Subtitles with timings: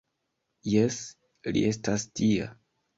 [0.71, 0.97] Jes,
[1.59, 2.53] li estas tia.